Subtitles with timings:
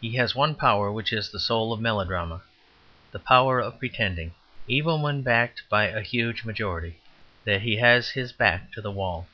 [0.00, 2.42] He has one power which is the soul of melodrama
[3.10, 4.34] the power of pretending,
[4.68, 7.00] even when backed by a huge majority,
[7.44, 9.26] that he has his back to the wall.